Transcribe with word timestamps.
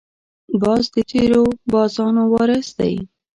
باز 0.61 0.83
د 0.95 0.97
تېرو 1.11 1.43
بازانو 1.71 2.23
وارث 2.33 2.67
دی 2.79 2.95